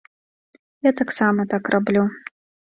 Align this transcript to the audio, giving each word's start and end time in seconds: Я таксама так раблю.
Я 0.89 0.93
таксама 1.01 1.45
так 1.53 1.63
раблю. 1.77 2.03